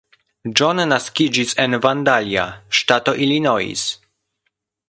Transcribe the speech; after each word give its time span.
John 0.59 0.79
naskiĝis 0.91 1.53
en 1.65 1.77
Vandalia, 1.85 2.49
ŝtato 2.79 3.15
Illinois. 3.27 3.89